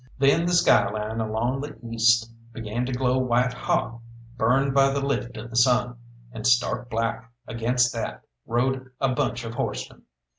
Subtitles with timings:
[0.17, 3.99] Then the skyline along the east began to glow white hot,
[4.35, 5.95] burned by the lift of the sun;
[6.31, 10.01] and stark black against that rode a bunch of horsemen.